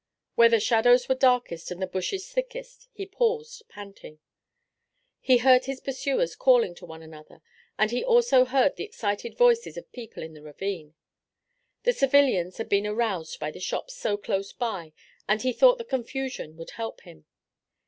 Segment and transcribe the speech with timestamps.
[0.33, 4.17] Where the shadows were darkest and the bushes thickest he paused panting.
[5.19, 7.43] He heard his pursuers calling to one another,
[7.77, 10.95] and he also heard the excited voices of people in the ravine.
[11.83, 14.93] The civilians had been aroused by the shots so close by
[15.29, 17.25] and he thought the confusion would help him.